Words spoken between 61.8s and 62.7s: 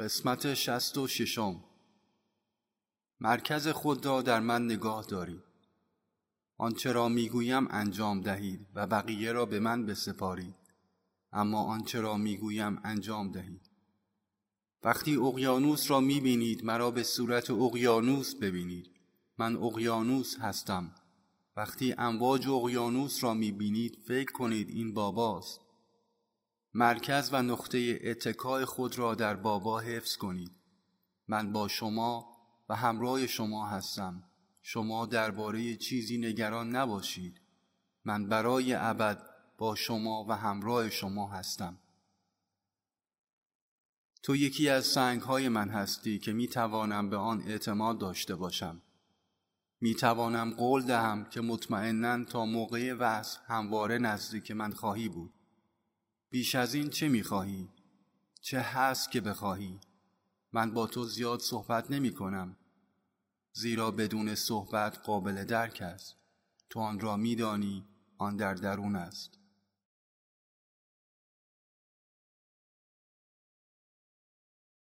نمی کنم